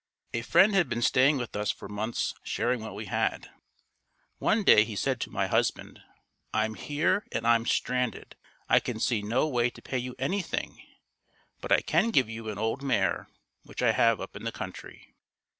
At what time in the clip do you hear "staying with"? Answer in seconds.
1.03-1.55